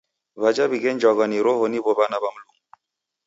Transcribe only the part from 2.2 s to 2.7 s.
w'a Mlungu.